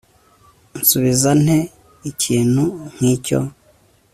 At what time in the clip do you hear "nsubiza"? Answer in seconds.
0.79-1.29